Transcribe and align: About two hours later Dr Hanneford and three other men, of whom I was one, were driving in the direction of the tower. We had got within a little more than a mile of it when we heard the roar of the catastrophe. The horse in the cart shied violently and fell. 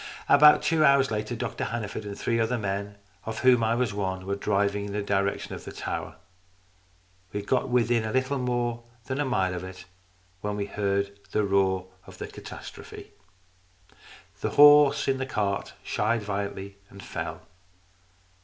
About 0.27 0.63
two 0.63 0.83
hours 0.83 1.11
later 1.11 1.35
Dr 1.35 1.65
Hanneford 1.65 2.05
and 2.05 2.17
three 2.17 2.39
other 2.39 2.57
men, 2.57 2.97
of 3.23 3.41
whom 3.41 3.63
I 3.63 3.75
was 3.75 3.93
one, 3.93 4.25
were 4.25 4.35
driving 4.35 4.85
in 4.85 4.93
the 4.93 5.03
direction 5.03 5.53
of 5.53 5.63
the 5.63 5.71
tower. 5.71 6.15
We 7.31 7.41
had 7.41 7.47
got 7.47 7.69
within 7.69 8.03
a 8.03 8.11
little 8.11 8.39
more 8.39 8.83
than 9.05 9.19
a 9.19 9.25
mile 9.25 9.53
of 9.53 9.63
it 9.63 9.85
when 10.39 10.55
we 10.55 10.65
heard 10.65 11.19
the 11.33 11.43
roar 11.43 11.85
of 12.07 12.17
the 12.17 12.25
catastrophe. 12.25 13.11
The 14.39 14.49
horse 14.49 15.07
in 15.07 15.19
the 15.19 15.27
cart 15.27 15.73
shied 15.83 16.23
violently 16.23 16.79
and 16.89 17.03
fell. 17.03 17.43